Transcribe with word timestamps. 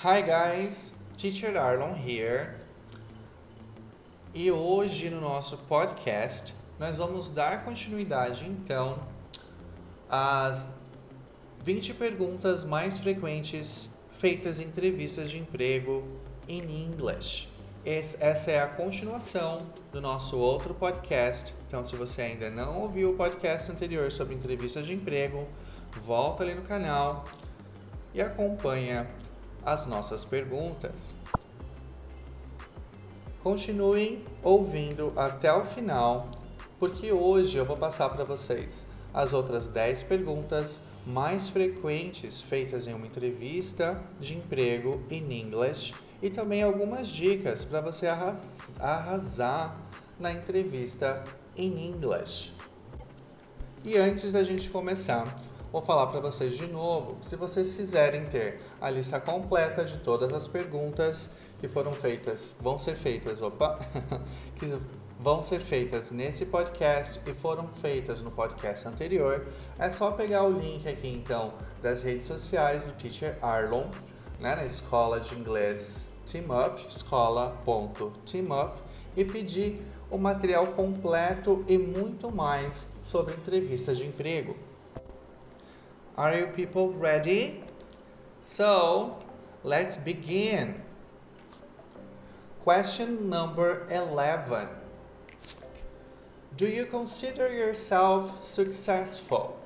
Hi 0.00 0.22
guys, 0.22 0.92
Teacher 1.16 1.56
Arlon 1.56 1.92
here. 1.92 2.54
E 4.32 4.48
hoje 4.48 5.10
no 5.10 5.20
nosso 5.20 5.56
podcast 5.56 6.54
nós 6.78 6.98
vamos 6.98 7.28
dar 7.28 7.64
continuidade 7.64 8.46
então 8.46 8.96
às 10.08 10.68
20 11.64 11.94
perguntas 11.94 12.64
mais 12.64 13.00
frequentes 13.00 13.90
feitas 14.08 14.60
em 14.60 14.66
entrevistas 14.66 15.32
de 15.32 15.38
emprego 15.38 16.06
em 16.46 16.60
inglês. 16.84 17.48
Essa 17.84 18.52
é 18.52 18.60
a 18.60 18.68
continuação 18.68 19.66
do 19.90 20.00
nosso 20.00 20.38
outro 20.38 20.74
podcast. 20.74 21.56
Então, 21.66 21.84
se 21.84 21.96
você 21.96 22.22
ainda 22.22 22.48
não 22.50 22.82
ouviu 22.82 23.10
o 23.10 23.16
podcast 23.16 23.72
anterior 23.72 24.12
sobre 24.12 24.36
entrevistas 24.36 24.86
de 24.86 24.94
emprego, 24.94 25.48
volta 26.06 26.44
ali 26.44 26.54
no 26.54 26.62
canal 26.62 27.24
e 28.14 28.22
acompanha 28.22 29.04
as 29.64 29.86
nossas 29.86 30.24
perguntas. 30.24 31.16
Continuem 33.42 34.24
ouvindo 34.42 35.12
até 35.16 35.52
o 35.52 35.64
final, 35.64 36.28
porque 36.78 37.12
hoje 37.12 37.56
eu 37.56 37.64
vou 37.64 37.76
passar 37.76 38.08
para 38.10 38.24
vocês 38.24 38.86
as 39.12 39.32
outras 39.32 39.66
10 39.66 40.02
perguntas 40.04 40.80
mais 41.06 41.48
frequentes 41.48 42.42
feitas 42.42 42.86
em 42.86 42.94
uma 42.94 43.06
entrevista 43.06 44.00
de 44.20 44.36
emprego 44.36 45.02
em 45.10 45.40
inglês 45.40 45.94
e 46.20 46.28
também 46.28 46.62
algumas 46.62 47.08
dicas 47.08 47.64
para 47.64 47.80
você 47.80 48.06
arrasar 48.78 49.76
na 50.18 50.32
entrevista 50.32 51.24
em 51.56 51.88
inglês. 51.88 52.52
E 53.84 53.96
antes 53.96 54.32
da 54.32 54.42
gente 54.42 54.68
começar, 54.68 55.34
vou 55.70 55.82
falar 55.82 56.06
para 56.08 56.20
vocês 56.20 56.56
de 56.56 56.66
novo, 56.66 57.18
se 57.22 57.36
vocês 57.36 57.74
quiserem 57.74 58.24
ter 58.26 58.60
a 58.80 58.90
lista 58.90 59.20
completa 59.20 59.84
de 59.84 59.98
todas 59.98 60.32
as 60.32 60.48
perguntas 60.48 61.30
que 61.58 61.68
foram 61.68 61.92
feitas, 61.92 62.52
vão 62.60 62.78
ser 62.78 62.94
feitas, 62.94 63.42
opa, 63.42 63.78
que 64.56 64.78
vão 65.18 65.42
ser 65.42 65.60
feitas 65.60 66.10
nesse 66.10 66.46
podcast 66.46 67.20
e 67.28 67.34
foram 67.34 67.68
feitas 67.68 68.22
no 68.22 68.30
podcast 68.30 68.86
anterior, 68.86 69.46
é 69.78 69.90
só 69.90 70.12
pegar 70.12 70.44
o 70.44 70.52
link 70.52 70.88
aqui 70.88 71.08
então 71.08 71.52
das 71.82 72.02
redes 72.02 72.26
sociais 72.26 72.84
do 72.84 72.92
Teacher 72.92 73.36
Arlon, 73.42 73.90
né, 74.38 74.54
na 74.54 74.64
escola 74.64 75.20
de 75.20 75.34
inglês 75.34 76.06
Teamup, 76.24 76.86
escola.teamup 76.88 78.80
e 79.16 79.24
pedir 79.24 79.84
o 80.10 80.16
material 80.16 80.66
completo 80.68 81.64
e 81.68 81.76
muito 81.76 82.30
mais 82.30 82.86
sobre 83.02 83.34
entrevistas 83.34 83.98
de 83.98 84.06
emprego. 84.06 84.54
Are 86.18 86.34
you 86.34 86.46
people 86.48 86.92
ready? 86.94 87.62
So, 88.42 89.22
let's 89.62 89.96
begin. 89.96 90.82
Question 92.58 93.30
number 93.30 93.86
11. 93.88 94.66
Do 96.56 96.66
you 96.66 96.86
consider 96.86 97.54
yourself 97.54 98.44
successful? 98.44 99.64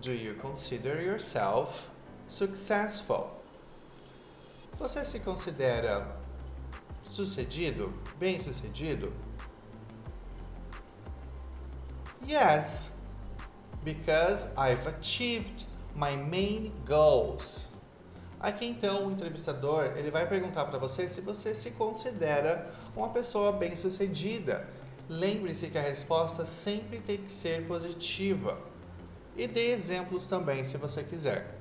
Do 0.00 0.10
you 0.10 0.34
consider 0.34 1.00
yourself 1.00 1.88
successful? 2.26 3.30
Você 4.80 5.04
se 5.04 5.20
considera 5.20 6.08
sucedido? 7.04 7.92
Bem-sucedido? 8.18 9.12
Yes, 12.26 12.90
because 13.84 14.48
I've 14.56 14.86
achieved 14.86 15.64
my 15.94 16.16
main 16.16 16.72
goals. 16.86 17.68
Aqui 18.40 18.66
então 18.66 19.06
o 19.06 19.12
entrevistador 19.12 19.92
ele 19.96 20.10
vai 20.10 20.26
perguntar 20.26 20.64
para 20.64 20.78
você 20.78 21.08
se 21.08 21.20
você 21.20 21.54
se 21.54 21.70
considera 21.72 22.74
uma 22.96 23.10
pessoa 23.10 23.52
bem-sucedida 23.52 24.66
Lembre-se 25.08 25.68
que 25.68 25.78
a 25.78 25.82
resposta 25.82 26.44
sempre 26.44 27.00
tem 27.00 27.18
que 27.18 27.32
ser 27.32 27.66
positiva. 27.66 28.58
E 29.36 29.46
dê 29.46 29.72
exemplos 29.72 30.26
também 30.26 30.62
se 30.64 30.76
você 30.76 31.02
quiser. 31.02 31.58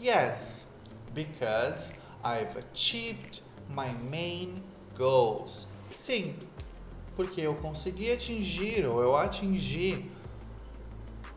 Yes, 0.00 0.66
because 1.14 1.94
I've 2.22 2.56
achieved 2.56 3.42
my 3.68 3.92
main 4.08 4.62
goals. 4.96 5.66
Sim, 5.90 6.36
porque 7.16 7.40
eu 7.40 7.54
consegui 7.56 8.12
atingir 8.12 8.84
ou 8.86 9.02
eu 9.02 9.16
atingi 9.16 10.10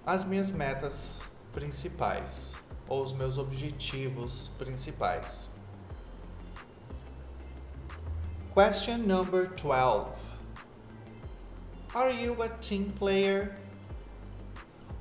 as 0.08 0.24
minhas 0.24 0.54
metas 0.54 1.22
principais 1.52 2.56
ou 2.88 3.04
os 3.04 3.12
meus 3.12 3.38
objetivos 3.38 4.50
principais. 4.58 5.50
Question 8.54 9.00
number 9.00 9.50
12. 9.62 10.08
Are 11.94 12.14
you 12.14 12.42
a 12.42 12.48
team 12.48 12.90
player? 12.98 13.54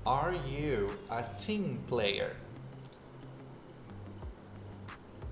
Are 0.05 0.37
you 0.37 0.89
a 1.09 1.23
team 1.23 1.77
player? 1.87 2.35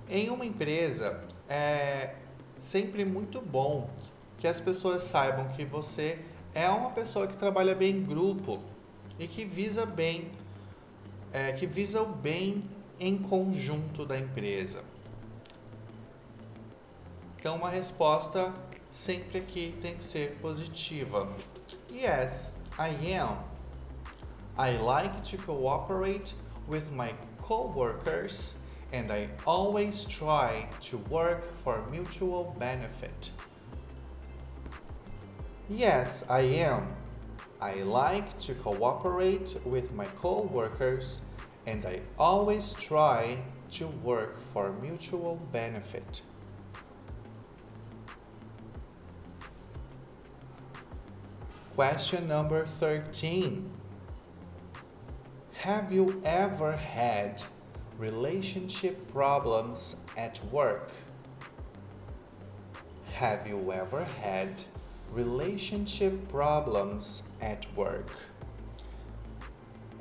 Em 0.08 0.30
uma 0.30 0.46
empresa 0.46 1.20
é 1.48 2.14
sempre 2.60 3.04
muito 3.04 3.40
bom 3.40 3.90
que 4.38 4.46
as 4.46 4.60
pessoas 4.60 5.02
saibam 5.02 5.48
que 5.48 5.64
você 5.64 6.24
é 6.54 6.68
uma 6.68 6.92
pessoa 6.92 7.26
que 7.26 7.36
trabalha 7.36 7.74
bem 7.74 7.96
em 7.96 8.04
grupo 8.04 8.62
e 9.18 9.26
que 9.26 9.44
visa 9.44 9.86
bem, 9.86 10.30
é, 11.32 11.52
que 11.52 11.66
visa 11.66 12.02
o 12.02 12.06
bem 12.06 12.64
em 12.98 13.18
conjunto 13.18 14.04
da 14.06 14.18
empresa. 14.18 14.82
Então, 17.38 17.56
uma 17.56 17.68
resposta 17.68 18.52
sempre 18.90 19.38
aqui 19.38 19.76
tem 19.82 19.96
que 19.96 20.04
ser 20.04 20.36
positiva. 20.40 21.28
Yes, 21.92 22.52
I 22.78 23.14
am. 23.14 23.38
I 24.56 24.78
like 24.78 25.20
to 25.30 25.38
cooperate 25.44 26.34
with 26.68 26.90
my 26.92 27.12
coworkers 27.42 28.56
and 28.92 29.10
I 29.10 29.28
always 29.44 30.04
try 30.04 30.68
to 30.82 30.98
work 31.10 31.42
for 31.62 31.82
mutual 31.90 32.54
benefit. 32.58 33.32
Yes, 35.68 36.24
I 36.30 36.42
am. 36.62 37.03
I 37.60 37.74
like 37.82 38.36
to 38.38 38.54
cooperate 38.54 39.56
with 39.64 39.94
my 39.94 40.06
coworkers 40.06 41.22
and 41.66 41.84
I 41.86 42.00
always 42.18 42.74
try 42.74 43.38
to 43.72 43.86
work 43.86 44.40
for 44.40 44.72
mutual 44.72 45.36
benefit. 45.52 46.22
Question 51.74 52.28
number 52.28 52.66
13. 52.66 53.68
Have 55.54 55.92
you 55.92 56.20
ever 56.24 56.72
had 56.72 57.42
relationship 57.98 59.10
problems 59.12 59.96
at 60.16 60.38
work? 60.52 60.92
Have 63.14 63.46
you 63.46 63.72
ever 63.72 64.04
had 64.04 64.62
relationship 65.14 66.16
problems 66.28 67.24
at 67.40 67.66
work? 67.76 68.10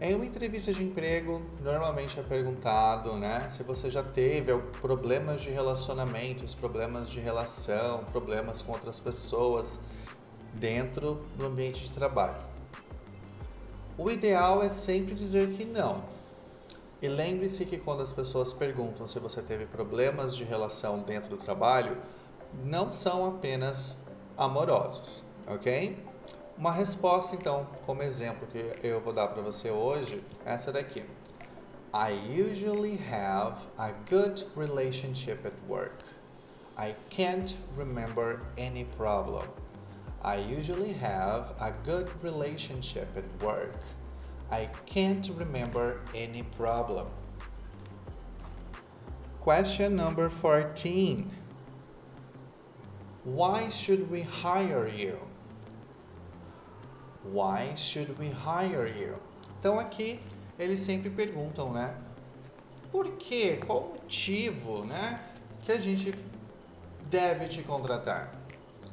Em 0.01 0.15
uma 0.15 0.25
entrevista 0.25 0.73
de 0.73 0.83
emprego, 0.83 1.41
normalmente 1.61 2.19
é 2.19 2.23
perguntado, 2.23 3.15
né, 3.15 3.47
se 3.49 3.63
você 3.63 3.89
já 3.89 4.03
teve 4.03 4.53
problemas 4.81 5.41
de 5.41 5.49
relacionamentos, 5.49 6.53
problemas 6.53 7.09
de 7.09 7.19
relação, 7.19 8.03
problemas 8.05 8.61
com 8.61 8.73
outras 8.73 8.99
pessoas 8.99 9.79
dentro 10.55 11.25
do 11.37 11.45
ambiente 11.45 11.83
de 11.83 11.91
trabalho. 11.91 12.35
O 13.97 14.09
ideal 14.09 14.61
é 14.63 14.69
sempre 14.69 15.15
dizer 15.15 15.53
que 15.53 15.63
não. 15.63 16.03
E 17.01 17.07
lembre-se 17.07 17.65
que 17.65 17.77
quando 17.77 18.01
as 18.01 18.11
pessoas 18.11 18.53
perguntam 18.53 19.07
se 19.07 19.19
você 19.19 19.41
teve 19.41 19.65
problemas 19.65 20.35
de 20.35 20.43
relação 20.43 20.99
dentro 20.99 21.29
do 21.29 21.37
trabalho, 21.37 21.97
não 22.65 22.91
são 22.91 23.27
apenas 23.27 23.97
amorosos, 24.37 25.23
ok? 25.47 25.97
Uma 26.57 26.71
resposta, 26.71 27.35
então, 27.35 27.67
como 27.85 28.03
exemplo 28.03 28.47
que 28.47 28.73
eu 28.83 29.01
vou 29.01 29.11
dar 29.11 29.27
para 29.27 29.41
você 29.41 29.71
hoje, 29.71 30.23
é 30.45 30.53
essa 30.53 30.71
daqui. 30.71 31.03
I 31.93 32.13
usually 32.27 32.97
have 33.11 33.55
a 33.77 33.91
good 34.09 34.45
relationship 34.55 35.45
at 35.45 35.53
work. 35.67 36.03
I 36.77 36.95
can't 37.09 37.55
remember 37.75 38.41
any 38.57 38.85
problem. 38.97 39.47
I 40.23 40.37
usually 40.37 40.93
have 40.93 41.53
a 41.59 41.71
good 41.85 42.09
relationship 42.23 43.07
at 43.17 43.25
work. 43.43 43.77
I 44.49 44.69
can't 44.85 45.29
remember 45.37 46.01
any 46.15 46.43
problem. 46.57 47.07
Question 49.39 49.95
number 49.95 50.29
14. 50.29 51.29
Why 53.25 53.69
should 53.69 54.09
we 54.11 54.21
hire 54.21 54.87
you? 54.87 55.17
Why 57.23 57.75
should 57.75 58.17
we 58.19 58.27
hire 58.27 58.87
you? 58.87 59.15
Então 59.59 59.79
aqui 59.79 60.19
eles 60.59 60.79
sempre 60.79 61.09
perguntam, 61.09 61.71
né? 61.71 61.95
por 62.93 63.09
quê? 63.13 63.59
Qual 63.65 63.79
o 63.79 63.93
motivo, 63.95 64.85
né, 64.85 65.19
que 65.63 65.71
a 65.71 65.79
gente 65.79 66.13
deve 67.09 67.47
te 67.47 67.63
contratar? 67.63 68.31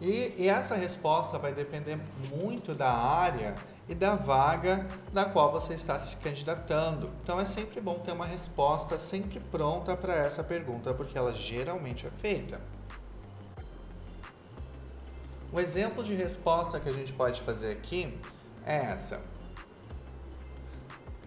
E, 0.00 0.34
e 0.38 0.48
essa 0.48 0.74
resposta 0.74 1.38
vai 1.38 1.52
depender 1.52 2.00
muito 2.34 2.74
da 2.74 2.90
área 2.90 3.54
e 3.86 3.94
da 3.94 4.14
vaga 4.14 4.86
na 5.12 5.26
qual 5.26 5.52
você 5.52 5.74
está 5.74 5.98
se 5.98 6.16
candidatando. 6.16 7.10
Então 7.22 7.38
é 7.38 7.44
sempre 7.44 7.78
bom 7.78 7.98
ter 7.98 8.12
uma 8.12 8.24
resposta 8.24 8.98
sempre 8.98 9.38
pronta 9.38 9.94
para 9.94 10.14
essa 10.14 10.42
pergunta, 10.42 10.94
porque 10.94 11.18
ela 11.18 11.32
geralmente 11.32 12.06
é 12.06 12.10
feita. 12.10 12.58
Um 15.52 15.58
exemplo 15.58 16.04
de 16.04 16.14
resposta 16.14 16.78
que 16.78 16.88
a 16.88 16.92
gente 16.92 17.12
pode 17.12 17.40
fazer 17.40 17.72
aqui 17.72 18.16
é 18.64 18.76
essa. 18.76 19.20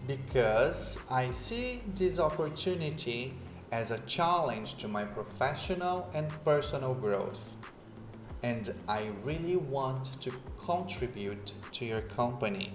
Because 0.08 0.98
I 1.10 1.32
see 1.34 1.84
this 1.94 2.20
opportunity 2.20 3.34
as 3.72 3.92
a 3.92 3.98
challenge 4.08 4.76
to 4.76 4.88
my 4.88 5.04
professional 5.04 6.10
and 6.14 6.28
personal 6.46 6.94
growth. 6.94 7.40
And 8.44 8.74
I 8.88 9.12
really 9.26 9.58
want 9.58 10.22
to 10.22 10.32
contribute 10.58 11.52
to 11.74 11.86
your 11.86 12.02
company. 12.02 12.72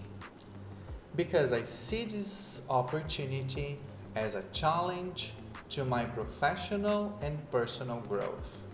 Because 1.15 1.55
I 1.55 1.65
see 1.65 2.05
this 2.05 2.61
opportunity 2.69 3.79
as 4.15 4.35
a 4.35 4.43
challenge 4.53 5.33
to 5.71 5.85
my 5.85 6.05
professional 6.05 7.19
and 7.23 7.39
personal 7.51 8.01
growth. 8.01 8.68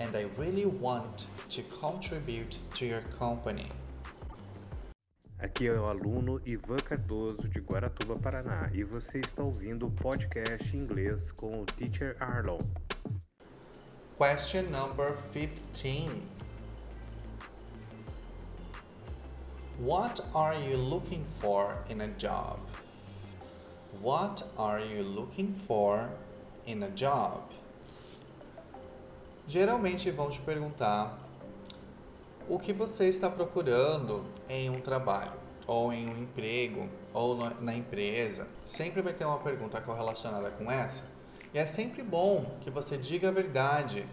And 0.00 0.14
I 0.14 0.26
really 0.36 0.66
want 0.66 1.26
to 1.50 1.62
contribute 1.62 2.58
to 2.74 2.86
your 2.86 3.02
company. 3.18 3.66
Aqui 5.40 5.68
é 5.68 5.72
o 5.72 5.86
aluno 5.86 6.40
Ivan 6.44 6.78
Cardoso 6.78 7.48
de 7.48 7.60
Guaratuba, 7.60 8.16
Paraná, 8.16 8.70
e 8.72 8.82
você 8.82 9.20
está 9.20 9.42
ouvindo 9.42 9.86
o 9.86 9.90
podcast 9.90 10.76
inglês 10.76 11.30
com 11.32 11.62
o 11.62 11.64
Teacher 11.64 12.16
Arlon. 12.20 12.58
Question 14.18 14.70
number 14.70 15.16
15. 15.32 16.22
What 19.80 20.20
are 20.34 20.56
you 20.56 20.76
looking 20.76 21.24
for 21.40 21.78
in 21.88 22.00
a 22.00 22.08
job? 22.18 22.58
What 24.02 24.44
are 24.56 24.80
you 24.80 25.04
looking 25.04 25.54
for 25.66 26.10
in 26.66 26.82
a 26.82 26.90
job? 26.90 27.42
Geralmente 29.48 30.10
vão 30.10 30.28
te 30.28 30.38
perguntar 30.42 31.26
o 32.46 32.58
que 32.58 32.70
você 32.70 33.08
está 33.08 33.30
procurando 33.30 34.22
em 34.46 34.68
um 34.68 34.78
trabalho, 34.78 35.32
ou 35.66 35.90
em 35.90 36.06
um 36.06 36.22
emprego, 36.22 36.86
ou 37.14 37.34
na 37.58 37.74
empresa. 37.74 38.46
Sempre 38.62 39.00
vai 39.00 39.14
ter 39.14 39.24
uma 39.24 39.38
pergunta 39.38 39.80
correlacionada 39.80 40.50
com 40.50 40.70
essa. 40.70 41.04
E 41.54 41.58
é 41.58 41.66
sempre 41.66 42.02
bom 42.02 42.58
que 42.60 42.70
você 42.70 42.98
diga 42.98 43.28
a 43.30 43.32
verdade, 43.32 44.06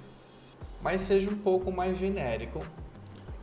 mas 0.81 1.01
seja 1.01 1.29
um 1.29 1.37
pouco 1.37 1.69
mais 1.69 1.97
genérico. 1.97 2.65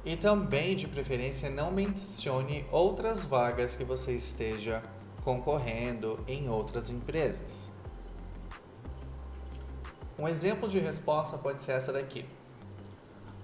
E 0.02 0.16
também, 0.16 0.74
de 0.74 0.88
preferência, 0.88 1.50
não 1.50 1.70
mencione 1.70 2.66
outras 2.72 3.22
vagas 3.22 3.74
que 3.74 3.84
você 3.84 4.12
esteja 4.12 4.82
concorrendo 5.22 6.24
em 6.26 6.48
outras 6.48 6.88
empresas. 6.88 7.71
Um 10.22 10.28
exemplo 10.28 10.68
de 10.68 10.78
resposta 10.78 11.36
pode 11.36 11.64
ser 11.64 11.72
essa 11.72 11.92
daqui. 11.92 12.24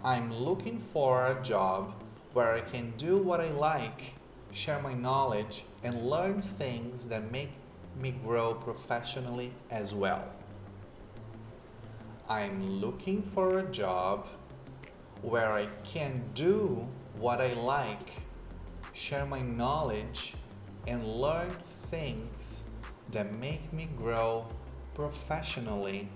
I'm 0.01 0.31
looking 0.33 0.79
for 0.79 1.27
a 1.27 1.43
job 1.43 1.93
where 2.33 2.55
I 2.55 2.61
can 2.61 2.93
do 2.97 3.19
what 3.19 3.41
I 3.41 3.51
like, 3.51 4.15
share 4.53 4.81
my 4.81 4.95
knowledge, 4.95 5.65
and 5.83 6.09
learn 6.09 6.41
things 6.41 7.05
that 7.07 7.33
make 7.33 7.51
me 7.97 8.13
grow 8.13 8.55
professionally 8.55 9.53
as 9.71 9.93
well. 9.93 10.23
I'm 12.29 12.81
looking 12.81 13.23
for 13.23 13.59
a 13.59 13.65
job 13.73 14.29
where 15.23 15.51
I 15.51 15.67
can 15.83 16.23
do 16.33 16.87
what 17.19 17.41
I 17.41 17.55
like, 17.55 18.23
share 18.93 19.27
my 19.27 19.41
knowledge, 19.41 20.35
and 20.87 21.05
learn 21.05 21.51
things 21.91 22.63
that 23.11 23.35
make 23.35 23.73
me 23.73 23.89
grow 23.97 24.47
professionally 24.95 26.09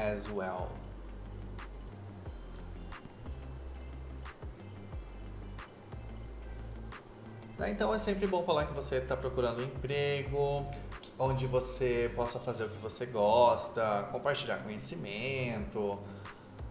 as 0.00 0.28
well. 0.28 0.68
Então 7.68 7.94
é 7.94 7.98
sempre 7.98 8.26
bom 8.26 8.42
falar 8.42 8.64
que 8.66 8.72
você 8.72 8.96
está 8.96 9.16
procurando 9.16 9.60
um 9.60 9.64
emprego, 9.64 10.66
onde 11.18 11.46
você 11.46 12.10
possa 12.16 12.40
fazer 12.40 12.64
o 12.64 12.68
que 12.70 12.78
você 12.78 13.04
gosta, 13.04 14.08
compartilhar 14.10 14.58
conhecimento, 14.58 15.98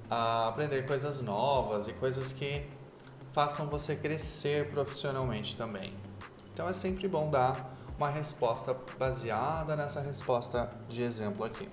aprender 0.09 0.87
coisas 0.87 1.21
novas 1.21 1.87
e 1.87 1.93
coisas 1.93 2.31
que 2.31 2.67
façam 3.33 3.67
você 3.67 3.95
crescer 3.95 4.71
profissionalmente 4.71 5.55
também. 5.55 5.93
Então 6.53 6.67
é 6.67 6.73
sempre 6.73 7.07
bom 7.07 7.29
dar 7.29 7.77
uma 7.95 8.09
resposta 8.09 8.75
baseada 8.97 9.75
nessa 9.75 10.01
resposta 10.01 10.69
de 10.87 11.03
exemplo 11.03 11.45
aqui. 11.45 11.69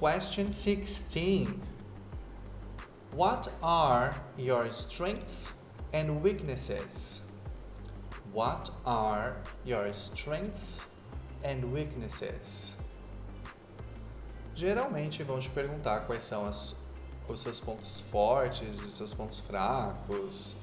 Question 0.00 0.50
16. 0.50 1.60
What 3.12 3.52
are 3.62 4.14
your 4.38 4.72
strengths 4.72 5.52
and 5.92 6.22
weaknesses? 6.22 7.20
What 8.32 8.70
are 8.86 9.36
your 9.66 9.92
strengths 9.92 10.82
and 11.44 11.70
weaknesses? 11.70 12.74
Geralmente 14.54 15.22
vão 15.22 15.38
te 15.38 15.50
perguntar 15.50 16.06
quais 16.06 16.22
são 16.22 16.46
as, 16.46 16.74
os 17.28 17.40
seus 17.40 17.60
pontos 17.60 18.00
fortes 18.10 18.82
os 18.82 18.96
seus 18.96 19.12
pontos 19.12 19.40
fracos, 19.40 20.54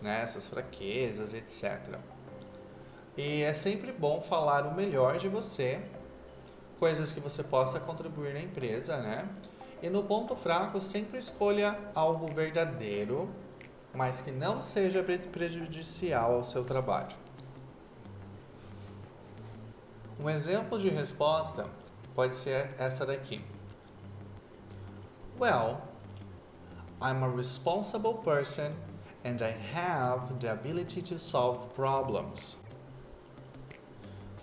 né, 0.00 0.26
suas 0.26 0.48
fraquezas, 0.48 1.32
etc. 1.32 2.00
E 3.16 3.42
é 3.42 3.54
sempre 3.54 3.92
bom 3.92 4.20
falar 4.20 4.66
o 4.66 4.74
melhor 4.74 5.18
de 5.18 5.28
você, 5.28 5.80
coisas 6.82 7.12
que 7.12 7.20
você 7.20 7.44
possa 7.44 7.78
contribuir 7.78 8.34
na 8.34 8.40
empresa, 8.40 8.96
né? 8.96 9.28
E 9.80 9.88
no 9.88 10.02
ponto 10.02 10.34
fraco, 10.34 10.80
sempre 10.80 11.16
escolha 11.16 11.78
algo 11.94 12.26
verdadeiro, 12.34 13.30
mas 13.94 14.20
que 14.20 14.32
não 14.32 14.60
seja 14.60 15.00
prejudicial 15.30 16.34
ao 16.34 16.42
seu 16.42 16.64
trabalho. 16.64 17.14
Um 20.18 20.28
exemplo 20.28 20.76
de 20.76 20.88
resposta 20.88 21.68
pode 22.16 22.34
ser 22.34 22.74
essa 22.76 23.06
daqui. 23.06 23.44
Well, 25.38 25.80
I'm 27.00 27.22
a 27.22 27.28
responsible 27.28 28.14
person 28.24 28.72
and 29.24 29.36
I 29.40 29.54
have 29.72 30.34
the 30.40 30.50
ability 30.50 31.00
to 31.02 31.16
solve 31.16 31.60
problems. 31.76 32.56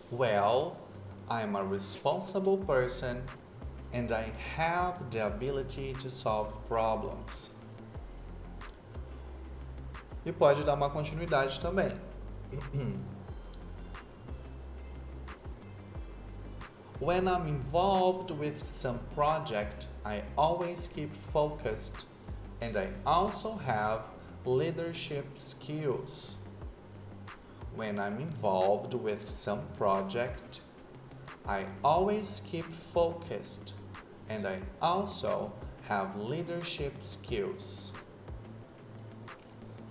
Well, 0.10 0.78
I'm 1.30 1.56
a 1.56 1.64
responsible 1.64 2.58
person 2.58 3.22
and 3.94 4.12
I 4.12 4.32
have 4.56 5.12
the 5.12 5.28
ability 5.28 5.94
to 6.00 6.10
solve 6.10 6.54
problems. 6.68 7.52
E 10.26 10.32
pode 10.32 10.64
dar 10.64 10.74
uma 10.76 10.90
continuidade 10.90 11.60
também. 11.60 11.96
when 17.00 17.28
I'm 17.28 17.48
involved 17.48 18.32
with 18.32 18.62
some 18.78 19.00
project, 19.16 19.88
I 20.06 20.22
always 20.38 20.90
keep 20.94 21.14
focused 21.14 22.08
and 22.62 22.76
I 22.76 22.90
also 23.06 23.56
have 23.56 24.06
leadership 24.46 25.26
skills. 25.38 26.36
When 27.76 28.00
I'm 28.00 28.20
involved 28.20 28.94
with 28.94 29.30
some 29.30 29.62
project, 29.78 30.62
I 31.48 31.66
always 31.84 32.42
keep 32.46 32.66
focused 32.94 33.76
and 34.30 34.48
I 34.48 34.60
also 34.82 35.52
have 35.88 36.16
leadership 36.20 37.02
skills. 37.02 37.94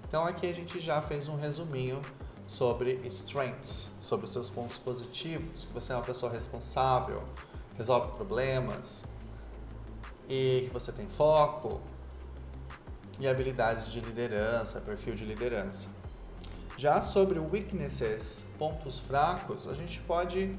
Então 0.08 0.24
aqui 0.24 0.46
a 0.46 0.54
gente 0.54 0.80
já 0.80 1.02
fez 1.02 1.28
um 1.28 1.36
resuminho 1.36 2.00
sobre 2.46 3.00
strengths, 3.08 3.88
sobre 4.00 4.24
os 4.24 4.32
seus 4.32 4.48
pontos 4.48 4.78
positivos, 4.78 5.64
que 5.64 5.72
você 5.72 5.92
é 5.92 5.96
uma 5.96 6.04
pessoa 6.04 6.32
responsável, 6.32 7.22
resolve 7.76 8.16
problemas 8.16 9.04
e 10.28 10.64
que 10.66 10.72
você 10.72 10.90
tem 10.90 11.06
foco 11.08 11.80
e 13.20 13.28
habilidades 13.28 13.90
de 13.90 14.00
liderança, 14.00 14.80
perfil 14.80 15.14
de 15.14 15.24
liderança. 15.24 15.88
Já 16.76 17.00
sobre 17.02 17.38
weaknesses, 17.38 18.44
pontos 18.56 18.98
fracos, 19.00 19.66
a 19.66 19.74
gente 19.74 20.00
pode 20.02 20.56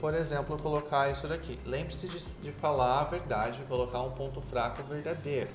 por 0.00 0.14
exemplo, 0.14 0.56
colocar 0.56 1.10
isso 1.10 1.28
daqui. 1.28 1.60
Lembre-se 1.66 2.08
de, 2.08 2.18
de 2.18 2.52
falar 2.52 3.00
a 3.00 3.04
verdade, 3.04 3.62
colocar 3.68 4.00
um 4.02 4.10
ponto 4.12 4.40
fraco 4.40 4.82
verdadeiro. 4.84 5.50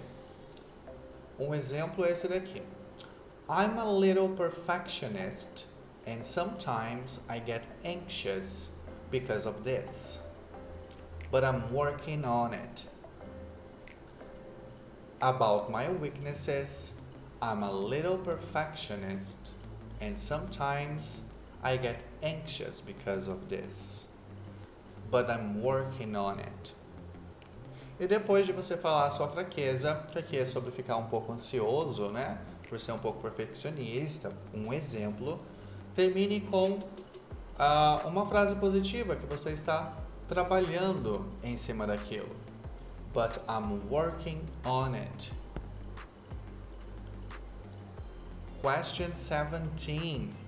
Um 1.39 1.53
exemplo 1.53 2.05
é 2.05 2.11
esse 2.11 2.27
daqui. 2.27 2.61
I'm 3.49 3.77
a 3.79 3.85
little 3.85 4.29
perfectionist 4.29 5.65
and 6.07 6.23
sometimes 6.23 7.21
I 7.27 7.39
get 7.39 7.67
anxious 7.83 8.69
because 9.09 9.47
of 9.47 9.63
this. 9.63 10.19
But 11.31 11.43
I'm 11.43 11.73
working 11.73 12.23
on 12.23 12.53
it. 12.53 12.85
About 15.21 15.71
my 15.71 15.89
weaknesses, 15.89 16.93
I'm 17.41 17.63
a 17.63 17.71
little 17.71 18.17
perfectionist 18.19 19.53
and 20.01 20.19
sometimes 20.19 21.23
I 21.63 21.77
get 21.77 22.03
anxious 22.21 22.81
because 22.81 23.27
of 23.27 23.49
this. 23.49 24.05
But 25.11 25.29
I'm 25.29 25.61
working 25.61 26.15
on 26.15 26.39
it. 26.39 26.73
E 27.99 28.07
depois 28.07 28.45
de 28.45 28.51
você 28.51 28.75
falar 28.75 29.05
a 29.05 29.11
sua 29.11 29.29
fraqueza, 29.29 29.95
que 30.27 30.37
é 30.37 30.45
sobre 30.45 30.71
ficar 30.71 30.97
um 30.97 31.05
pouco 31.05 31.31
ansioso, 31.31 32.09
né? 32.09 32.37
Por 32.67 32.79
ser 32.79 32.91
um 32.91 32.99
pouco 32.99 33.21
perfeccionista, 33.21 34.33
um 34.53 34.73
exemplo, 34.73 35.39
termine 35.93 36.41
com 36.41 36.71
uh, 36.71 38.07
uma 38.07 38.25
frase 38.25 38.55
positiva 38.55 39.15
que 39.15 39.25
você 39.25 39.51
está 39.51 39.95
trabalhando 40.27 41.25
em 41.41 41.55
cima 41.57 41.87
daquilo. 41.87 42.35
But 43.13 43.37
I'm 43.47 43.79
working 43.89 44.41
on 44.65 44.93
it. 44.93 45.31
Question 48.61 49.11
17. 49.11 50.44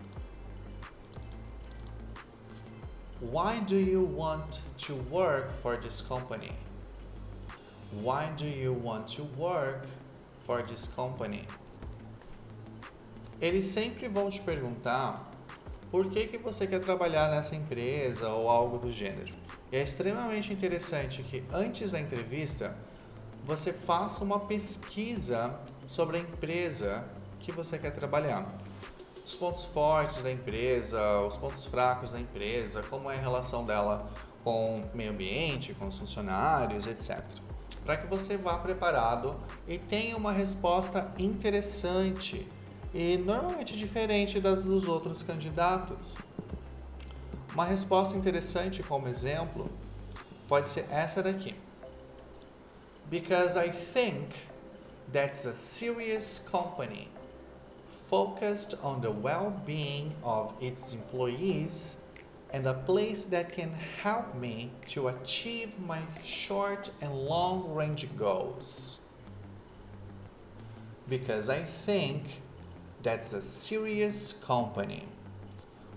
Why 3.20 3.60
do 3.62 3.78
you 3.78 4.04
want 4.04 4.62
to 4.86 4.94
work 5.10 5.52
for 5.64 5.76
this 5.76 6.04
company? 6.04 6.52
Why 8.04 8.32
do 8.38 8.46
you 8.46 8.74
want 8.74 9.08
to 9.16 9.24
work 9.36 9.88
for 10.46 10.62
this 10.62 10.88
company? 10.88 11.48
Eles 13.42 13.66
sempre 13.66 14.08
vão 14.08 14.30
te 14.30 14.40
perguntar 14.42 15.32
por 15.90 16.12
que, 16.12 16.28
que 16.28 16.38
você 16.38 16.68
quer 16.68 16.80
trabalhar 16.80 17.32
nessa 17.32 17.56
empresa 17.56 18.30
ou 18.30 18.50
algo 18.50 18.78
do 18.78 18.92
gênero. 18.92 19.34
E 19.72 19.78
é 19.78 19.82
extremamente 19.82 20.54
interessante 20.54 21.24
que 21.24 21.44
antes 21.52 21.90
da 21.90 22.00
entrevista 22.00 22.78
você 23.44 23.74
faça 23.74 24.24
uma 24.24 24.42
pesquisa 24.42 25.60
sobre 25.88 26.18
a 26.18 26.20
empresa 26.20 27.04
que 27.40 27.52
você 27.52 27.80
quer 27.80 27.96
trabalhar. 27.96 28.46
Os 29.28 29.36
pontos 29.36 29.66
fortes 29.66 30.24
da 30.24 30.32
empresa, 30.32 31.20
os 31.22 31.38
pontos 31.38 31.66
fracos 31.66 32.12
da 32.12 32.20
empresa, 32.20 32.82
como 32.90 33.12
é 33.12 33.18
a 33.18 33.20
relação 33.20 33.66
dela 33.66 34.10
com 34.44 34.78
o 34.78 34.98
meio 34.98 35.12
ambiente, 35.12 35.74
com 35.74 35.88
os 35.88 36.00
funcionários, 36.00 36.88
etc 36.88 37.22
para 37.88 37.96
que 37.96 38.06
você 38.06 38.36
vá 38.36 38.58
preparado 38.58 39.34
e 39.66 39.78
tenha 39.78 40.18
uma 40.18 40.34
resposta 40.34 41.10
interessante 41.18 42.46
e 42.94 43.18
normalmente 43.18 43.78
diferente 43.78 44.42
das 44.42 44.66
dos 44.66 44.90
outros 44.90 45.24
candidatos. 45.24 46.18
Uma 47.54 47.64
resposta 47.64 48.18
interessante 48.18 48.84
como 48.84 49.08
exemplo 49.08 49.72
pode 50.50 50.68
ser 50.68 50.86
essa 50.92 51.24
daqui. 51.24 51.56
Because 53.06 53.58
I 53.58 53.70
think 53.72 54.36
that's 55.14 55.46
a 55.46 55.56
serious 55.56 56.40
company 56.40 57.10
focused 58.10 58.74
on 58.82 59.02
the 59.02 59.12
well-being 59.12 60.16
of 60.24 60.54
its 60.62 60.94
employees 60.94 61.98
and 62.52 62.66
a 62.66 62.74
place 62.74 63.26
that 63.26 63.52
can 63.52 63.74
help 64.02 64.34
me 64.36 64.72
to 64.86 65.10
achieve 65.10 65.78
my 65.80 66.02
short 66.24 66.90
and 67.02 67.14
long 67.14 67.74
range 67.74 68.08
goals. 68.18 69.00
Because 71.10 71.50
I 71.50 71.64
think 71.64 72.24
that's 73.04 73.34
a 73.34 73.42
serious 73.42 74.34
company 74.34 75.04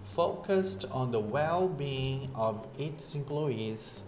focused 0.03 0.85
on 0.91 1.13
the 1.13 1.21
well 1.21 1.69
being 1.69 2.29
of 2.35 2.67
its 2.79 3.15
employees 3.15 4.03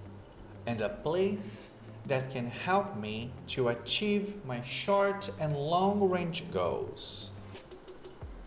and 0.66 0.80
a 0.80 0.88
place 0.88 1.70
that 2.06 2.32
can 2.32 2.46
help 2.46 2.96
me 2.96 3.30
to 3.46 3.68
achieve 3.68 4.44
my 4.44 4.60
short 4.62 5.30
and 5.40 5.56
long 5.56 6.10
range 6.10 6.42
goals. 6.50 7.30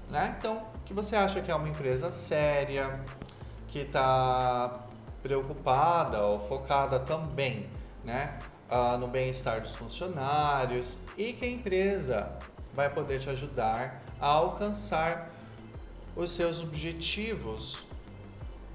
Né? 0.09 0.35
Então, 0.37 0.65
que 0.85 0.93
você 0.93 1.15
acha 1.15 1.41
que 1.41 1.51
é 1.51 1.55
uma 1.55 1.67
empresa 1.67 2.11
séria, 2.11 3.03
que 3.67 3.79
está 3.79 4.85
preocupada 5.21 6.21
ou 6.21 6.39
focada 6.47 6.99
também 6.99 7.67
né, 8.03 8.37
uh, 8.69 8.97
no 8.97 9.07
bem-estar 9.07 9.59
dos 9.61 9.75
funcionários 9.75 10.97
e 11.17 11.33
que 11.33 11.45
a 11.45 11.49
empresa 11.49 12.37
vai 12.73 12.89
poder 12.89 13.19
te 13.19 13.29
ajudar 13.29 14.03
a 14.19 14.27
alcançar 14.27 15.31
os 16.15 16.29
seus 16.31 16.61
objetivos 16.61 17.85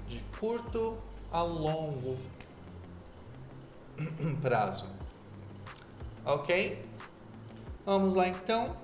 de 0.07 0.19
curto 0.39 0.97
a 1.31 1.41
longo 1.41 2.17
prazo. 4.41 4.85
Ok? 6.25 6.83
Vamos 7.85 8.13
lá 8.13 8.27
então. 8.27 8.75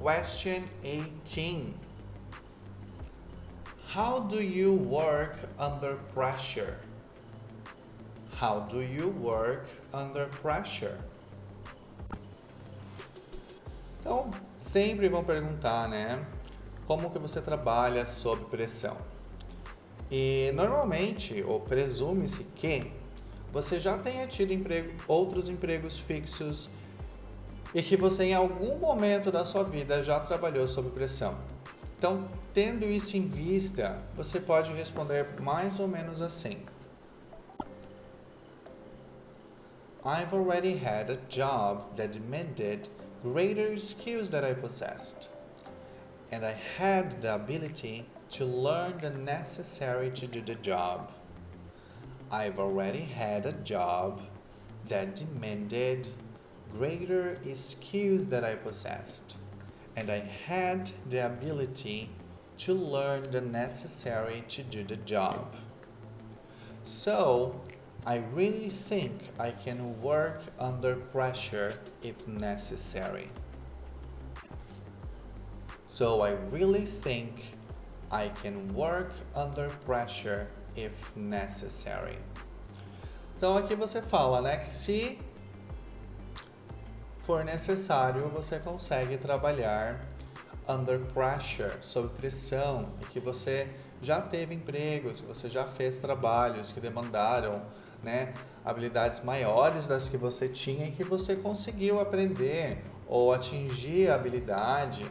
Question 0.00 0.64
18. 0.82 1.74
How 3.84 4.20
do 4.20 4.40
you 4.40 4.72
work 4.72 5.36
under 5.58 5.96
pressure? 6.14 6.78
How 8.32 8.60
do 8.60 8.80
you 8.80 9.10
work 9.20 9.66
under 9.92 10.24
pressure? 10.40 10.96
Então, 14.00 14.30
sempre 14.58 15.06
vão 15.10 15.22
perguntar, 15.22 15.86
né? 15.86 16.24
Como 16.86 17.10
que 17.10 17.18
você 17.18 17.42
trabalha 17.42 18.06
sob 18.06 18.46
pressão? 18.46 18.96
E 20.10 20.50
normalmente, 20.54 21.42
ou 21.42 21.60
presume-se 21.60 22.44
que 22.56 22.90
você 23.52 23.78
já 23.78 23.98
tenha 23.98 24.26
tido 24.26 24.54
emprego, 24.54 24.94
outros 25.06 25.50
empregos 25.50 25.98
fixos 25.98 26.70
e 27.74 27.82
que 27.82 27.96
você 27.96 28.24
em 28.24 28.34
algum 28.34 28.78
momento 28.78 29.30
da 29.30 29.44
sua 29.44 29.62
vida 29.62 30.02
já 30.02 30.18
trabalhou 30.20 30.66
sob 30.66 30.90
pressão. 30.90 31.38
Então, 31.96 32.28
tendo 32.52 32.86
isso 32.86 33.16
em 33.16 33.28
vista, 33.28 34.02
você 34.14 34.40
pode 34.40 34.72
responder 34.72 35.40
mais 35.40 35.78
ou 35.78 35.86
menos 35.86 36.20
assim: 36.20 36.62
I've 40.04 40.34
already 40.34 40.76
had 40.76 41.10
a 41.10 41.18
job 41.28 41.84
that 41.96 42.18
demanded 42.18 42.88
greater 43.22 43.78
skills 43.78 44.30
that 44.30 44.44
I 44.44 44.54
possessed, 44.54 45.28
and 46.32 46.44
I 46.44 46.56
had 46.78 47.20
the 47.20 47.34
ability 47.34 48.06
to 48.30 48.46
learn 48.46 48.96
the 48.98 49.10
necessary 49.10 50.10
to 50.12 50.26
do 50.26 50.40
the 50.40 50.54
job. 50.54 51.10
I've 52.30 52.58
already 52.58 53.02
had 53.02 53.44
a 53.44 53.52
job 53.62 54.22
that 54.88 55.16
demanded 55.16 56.08
greater 56.76 57.38
skills 57.54 58.26
that 58.28 58.44
I 58.44 58.54
possessed 58.54 59.38
and 59.96 60.10
I 60.10 60.20
had 60.46 60.90
the 61.08 61.26
ability 61.26 62.10
to 62.58 62.74
learn 62.74 63.22
the 63.30 63.40
necessary 63.40 64.44
to 64.48 64.62
do 64.62 64.84
the 64.84 64.96
job. 64.96 65.54
So, 66.82 67.60
I 68.06 68.18
really 68.32 68.70
think 68.70 69.30
I 69.38 69.50
can 69.50 70.00
work 70.00 70.40
under 70.58 70.96
pressure 70.96 71.74
if 72.02 72.26
necessary. 72.26 73.28
So, 75.86 76.22
I 76.22 76.32
really 76.50 76.86
think 76.86 77.56
I 78.10 78.28
can 78.28 78.68
work 78.74 79.12
under 79.34 79.68
pressure 79.84 80.48
if 80.76 81.14
necessary. 81.16 82.16
Então 83.36 83.56
aqui 83.56 83.74
você 83.74 84.02
fala, 84.02 84.42
né, 84.42 84.58
que 84.58 84.66
se 84.66 85.18
for 87.30 87.44
necessário, 87.44 88.28
você 88.30 88.58
consegue 88.58 89.16
trabalhar 89.16 90.00
under 90.68 90.98
pressure, 91.14 91.70
sob 91.80 92.08
pressão, 92.16 92.88
e 93.00 93.04
que 93.04 93.20
você 93.20 93.68
já 94.02 94.20
teve 94.20 94.52
empregos, 94.52 95.20
que 95.20 95.26
você 95.28 95.48
já 95.48 95.64
fez 95.64 96.00
trabalhos 96.00 96.72
que 96.72 96.80
demandaram 96.80 97.62
né, 98.02 98.34
habilidades 98.64 99.20
maiores 99.20 99.86
das 99.86 100.08
que 100.08 100.16
você 100.16 100.48
tinha 100.48 100.88
e 100.88 100.90
que 100.90 101.04
você 101.04 101.36
conseguiu 101.36 102.00
aprender 102.00 102.82
ou 103.06 103.32
atingir 103.32 104.10
a 104.10 104.16
habilidade 104.16 105.08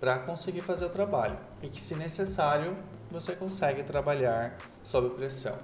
para 0.00 0.18
conseguir 0.18 0.62
fazer 0.62 0.86
o 0.86 0.90
trabalho. 0.90 1.38
E 1.62 1.68
que, 1.68 1.80
se 1.80 1.94
necessário, 1.94 2.76
você 3.12 3.36
consegue 3.36 3.84
trabalhar 3.84 4.58
sob 4.82 5.10
pressão. 5.10 5.56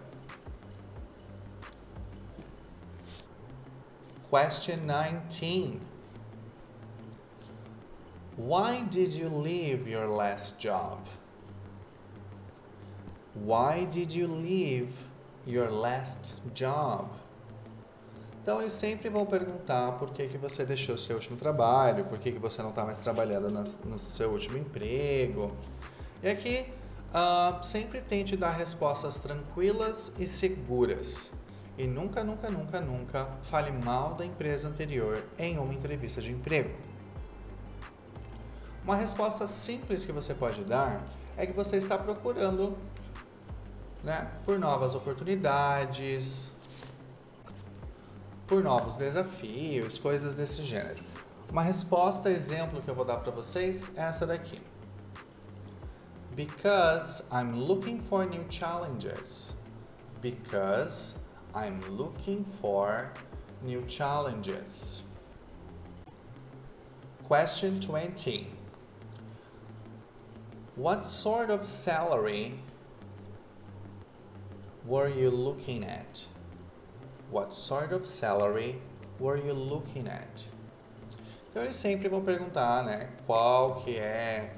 Question 4.30 4.86
19. 4.86 5.80
Why 8.36 8.82
did 8.88 9.12
you 9.12 9.28
leave 9.28 9.88
your 9.88 10.06
last 10.06 10.56
job? 10.56 11.04
Why 13.34 13.86
did 13.90 14.12
you 14.12 14.28
leave 14.28 14.92
your 15.46 15.68
last 15.68 16.34
job? 16.54 17.08
Então 18.40 18.60
eles 18.60 18.72
sempre 18.72 19.10
vão 19.10 19.26
perguntar 19.26 19.98
por 19.98 20.10
que, 20.10 20.28
que 20.28 20.38
você 20.38 20.64
deixou 20.64 20.96
seu 20.96 21.16
último 21.16 21.36
trabalho, 21.36 22.04
por 22.04 22.20
que, 22.20 22.30
que 22.30 22.38
você 22.38 22.62
não 22.62 22.70
está 22.70 22.84
mais 22.84 22.98
trabalhando 22.98 23.50
na, 23.50 23.64
no 23.84 23.98
seu 23.98 24.30
último 24.30 24.58
emprego. 24.58 25.52
E 26.22 26.28
aqui 26.28 26.66
uh, 27.12 27.64
sempre 27.64 28.00
tente 28.00 28.36
dar 28.36 28.50
respostas 28.50 29.18
tranquilas 29.18 30.12
e 30.20 30.26
seguras. 30.26 31.32
E 31.80 31.86
nunca, 31.86 32.22
nunca, 32.22 32.50
nunca, 32.50 32.78
nunca 32.78 33.26
fale 33.44 33.72
mal 33.72 34.12
da 34.12 34.26
empresa 34.26 34.68
anterior 34.68 35.24
em 35.38 35.56
uma 35.56 35.72
entrevista 35.72 36.20
de 36.20 36.30
emprego. 36.30 36.76
Uma 38.84 38.96
resposta 38.96 39.48
simples 39.48 40.04
que 40.04 40.12
você 40.12 40.34
pode 40.34 40.62
dar 40.64 41.02
é 41.38 41.46
que 41.46 41.54
você 41.54 41.78
está 41.78 41.96
procurando 41.96 42.76
né, 44.04 44.30
por 44.44 44.58
novas 44.58 44.94
oportunidades, 44.94 46.52
por 48.46 48.62
novos 48.62 48.96
desafios, 48.96 49.96
coisas 49.96 50.34
desse 50.34 50.62
gênero. 50.62 51.02
Uma 51.50 51.62
resposta 51.62 52.28
exemplo 52.28 52.82
que 52.82 52.90
eu 52.90 52.94
vou 52.94 53.06
dar 53.06 53.20
para 53.20 53.32
vocês 53.32 53.90
é 53.96 54.02
essa 54.02 54.26
daqui. 54.26 54.60
Because 56.36 57.24
I'm 57.32 57.52
looking 57.52 57.98
for 57.98 58.26
new 58.26 58.44
challenges. 58.50 59.56
Because 60.20 61.14
I'm 61.54 61.80
looking 61.96 62.44
for 62.44 63.10
new 63.62 63.82
challenges. 63.82 65.02
Question 67.24 67.80
20. 67.80 68.46
What 70.76 71.04
sort 71.04 71.50
of 71.50 71.64
salary 71.64 72.54
were 74.86 75.08
you 75.08 75.30
looking 75.30 75.82
at? 75.82 76.24
What 77.32 77.52
sort 77.52 77.92
of 77.92 78.06
salary 78.06 78.76
were 79.18 79.36
you 79.36 79.52
looking 79.52 80.06
at? 80.06 80.46
Então 81.50 81.64
eles 81.64 81.74
sempre 81.74 82.08
vão 82.08 82.22
perguntar, 82.24 82.84
né, 82.84 83.10
qual 83.26 83.82
que 83.82 83.96
é 83.96 84.54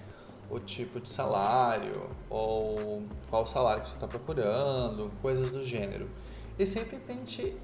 o 0.51 0.61
tipo 0.61 1.01
de 1.01 1.09
salário 1.09 2.11
ou 2.29 3.03
qual 3.31 3.47
salário 3.47 3.83
que 3.83 3.89
você 3.89 3.95
está 3.95 4.07
procurando, 4.07 5.11
coisas 5.23 5.51
do 5.51 5.65
gênero. 5.65 6.07
E 6.59 6.67
sempre 6.67 6.99
tente 6.99 7.57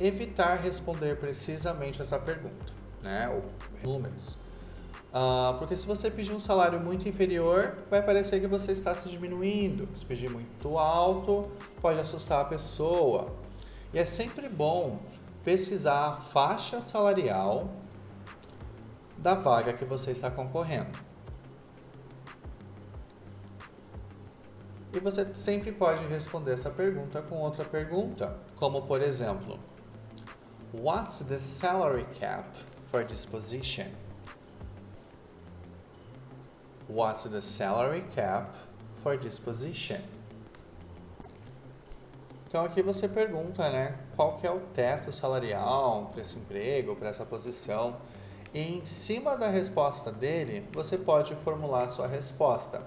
evitar 0.00 0.56
responder 0.56 1.16
precisamente 1.16 2.02
essa 2.02 2.18
pergunta, 2.18 2.72
né, 3.02 3.28
ou 3.28 3.42
números. 3.88 4.38
Uh, 5.12 5.58
porque 5.58 5.76
se 5.76 5.86
você 5.86 6.10
pedir 6.10 6.32
um 6.32 6.40
salário 6.40 6.80
muito 6.80 7.06
inferior, 7.06 7.76
vai 7.90 8.02
parecer 8.02 8.40
que 8.40 8.46
você 8.46 8.72
está 8.72 8.94
se 8.94 9.08
diminuindo. 9.08 9.86
Se 9.98 10.06
pedir 10.06 10.30
muito 10.30 10.78
alto, 10.78 11.50
pode 11.82 12.00
assustar 12.00 12.40
a 12.40 12.44
pessoa. 12.46 13.26
E 13.92 13.98
é 13.98 14.06
sempre 14.06 14.48
bom 14.48 14.98
pesquisar 15.44 16.06
a 16.06 16.12
faixa 16.12 16.80
salarial 16.80 17.68
da 19.18 19.34
vaga 19.34 19.74
que 19.74 19.84
você 19.84 20.12
está 20.12 20.30
concorrendo. 20.30 20.98
E 24.92 25.00
você 25.00 25.34
sempre 25.34 25.72
pode 25.72 26.06
responder 26.06 26.52
essa 26.52 26.70
pergunta 26.70 27.22
com 27.22 27.36
outra 27.36 27.64
pergunta, 27.64 28.36
como 28.56 28.82
por 28.82 29.00
exemplo: 29.00 29.58
What's 30.74 31.20
the 31.20 31.38
salary 31.38 32.06
cap 32.18 32.46
for 32.90 33.04
this 33.04 33.24
position? 33.24 33.86
What's 36.88 37.24
the 37.24 37.40
salary 37.40 38.02
cap 38.14 38.54
for 39.02 39.18
this 39.18 39.38
position? 39.38 40.00
Então 42.46 42.66
aqui 42.66 42.82
você 42.82 43.08
pergunta, 43.08 43.70
né, 43.70 43.98
qual 44.14 44.36
que 44.36 44.46
é 44.46 44.50
o 44.50 44.60
teto 44.60 45.10
salarial 45.10 46.10
para 46.12 46.20
esse 46.20 46.38
emprego, 46.38 46.94
para 46.94 47.08
essa 47.08 47.24
posição, 47.24 47.96
e 48.52 48.76
em 48.76 48.84
cima 48.84 49.38
da 49.38 49.48
resposta 49.48 50.12
dele, 50.12 50.68
você 50.70 50.98
pode 50.98 51.34
formular 51.36 51.88
sua 51.88 52.06
resposta. 52.06 52.86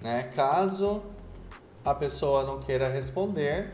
Né? 0.00 0.24
Caso 0.34 1.02
a 1.84 1.94
pessoa 1.94 2.44
não 2.44 2.60
queira 2.60 2.88
responder, 2.88 3.72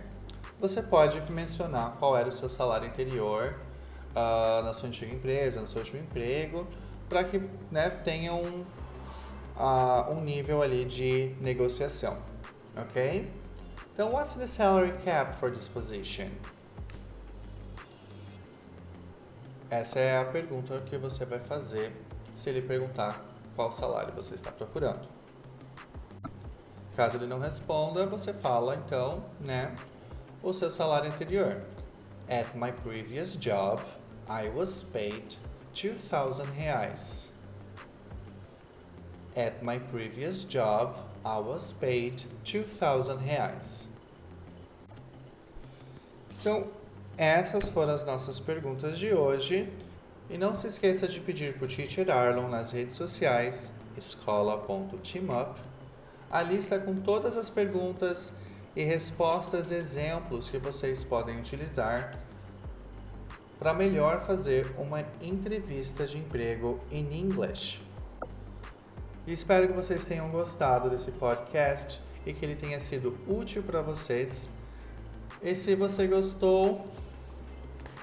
você 0.59 0.83
pode 0.83 1.31
mencionar 1.33 1.97
qual 1.99 2.17
era 2.17 2.29
o 2.29 2.33
seu 2.33 2.49
salário 2.49 2.89
anterior 2.89 3.57
uh, 4.13 4.65
na 4.65 4.73
sua 4.73 4.89
antiga 4.89 5.15
empresa, 5.15 5.61
no 5.61 5.67
seu 5.67 5.81
último 5.81 6.01
emprego, 6.01 6.67
para 7.09 7.25
que 7.25 7.39
né, 7.71 7.91
tenha 7.91 8.33
um, 8.33 8.65
uh, 9.57 10.13
um 10.13 10.21
nível 10.21 10.63
ali 10.63 10.85
de 10.85 11.35
negociação, 11.41 12.17
ok? 12.77 13.31
Então, 13.93 14.13
what's 14.13 14.35
the 14.35 14.47
salary 14.47 14.93
cap 15.05 15.37
for 15.39 15.51
this 15.51 15.69
position? 15.69 16.29
Essa 19.71 19.99
é 19.99 20.19
a 20.19 20.25
pergunta 20.25 20.81
que 20.83 20.97
você 20.97 21.25
vai 21.25 21.41
fazer 21.41 21.93
se 22.37 22.51
ele 22.51 22.63
perguntar 22.63 23.25
qual 23.57 23.73
salário 23.73 24.15
você 24.15 24.35
está 24.35 24.53
procurando. 24.53 25.16
Caso 26.97 27.19
ele 27.19 27.27
não 27.27 27.39
responda, 27.39 28.07
você 28.07 28.33
fala 28.33 28.75
então, 28.75 29.23
né, 29.39 29.77
o 30.43 30.51
seu 30.55 30.71
salário 30.71 31.11
anterior. 31.11 31.63
At 32.27 32.57
my 32.57 32.73
previous 32.73 33.37
job, 33.37 33.83
I 34.29 34.49
was 34.49 34.83
paid 34.83 35.37
2,000 35.75 36.47
reais. 36.57 37.31
At 39.37 39.63
my 39.63 39.79
previous 39.79 40.47
job, 40.47 40.99
I 41.23 41.39
was 41.39 41.75
paid 41.75 42.27
2,000 42.45 43.19
reais. 43.19 43.87
Então, 46.41 46.67
essas 47.19 47.69
foram 47.69 47.93
as 47.93 48.05
nossas 48.05 48.41
perguntas 48.41 48.99
de 48.99 49.13
hoje. 49.13 49.71
E 50.31 50.39
não 50.39 50.55
se 50.55 50.67
esqueça 50.67 51.07
de 51.07 51.21
pedir 51.21 51.57
para 51.59 51.67
o 51.67 51.69
Teacher 51.69 52.11
Arlon 52.11 52.49
nas 52.49 52.73
redes 52.73 52.97
sociais 52.97 53.71
escola.teamup 53.97 55.61
a 56.31 56.43
lista 56.43 56.79
com 56.79 56.97
todas 56.97 57.37
as 57.37 57.49
perguntas 57.49 58.35
e 58.75 58.85
respostas 58.85 59.71
exemplos 59.71 60.49
que 60.49 60.59
vocês 60.59 61.03
podem 61.03 61.39
utilizar 61.39 62.13
para 63.59 63.73
melhor 63.73 64.21
fazer 64.21 64.71
uma 64.77 65.01
entrevista 65.23 66.07
de 66.07 66.19
emprego 66.19 66.79
em 66.91 67.19
inglês. 67.19 67.81
espero 69.27 69.69
que 69.69 69.73
vocês 69.73 70.05
tenham 70.05 70.29
gostado 70.29 70.91
desse 70.91 71.11
podcast 71.13 72.01
e 72.27 72.33
que 72.33 72.45
ele 72.45 72.55
tenha 72.55 72.79
sido 72.79 73.19
útil 73.27 73.63
para 73.63 73.81
vocês. 73.81 74.51
E 75.43 75.55
se 75.55 75.75
você 75.75 76.07
gostou, 76.07 76.85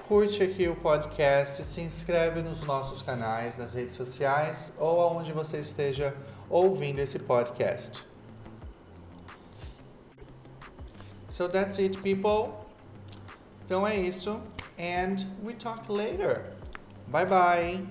curte 0.08 0.42
aqui 0.42 0.68
o 0.68 0.76
podcast, 0.76 1.64
se 1.64 1.80
inscreve 1.80 2.42
nos 2.42 2.62
nossos 2.62 3.00
canais, 3.00 3.58
nas 3.58 3.74
redes 3.74 3.94
sociais 3.94 4.72
ou 4.78 5.00
aonde 5.00 5.32
você 5.32 5.58
esteja 5.58 6.14
ouvindo 6.50 6.98
esse 6.98 7.18
podcast. 7.18 8.13
So 11.34 11.48
that's 11.48 11.80
it, 11.80 12.00
people. 12.00 12.64
Então 13.66 13.84
é 13.84 13.96
isso. 13.96 14.40
And 14.78 15.16
we 15.42 15.52
talk 15.54 15.88
later. 15.88 16.52
Bye 17.08 17.24
bye. 17.24 17.82